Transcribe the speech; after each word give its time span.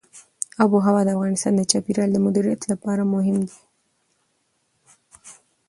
آب 0.63 0.69
وهوا 0.73 1.01
د 1.05 1.09
افغانستان 1.15 1.53
د 1.55 1.61
چاپیریال 1.71 2.09
د 2.13 2.17
مدیریت 2.25 2.61
لپاره 2.71 3.11
مهم 3.13 3.37
دي. 3.47 3.59